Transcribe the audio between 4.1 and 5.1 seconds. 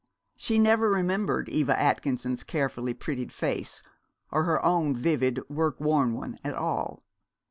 or her own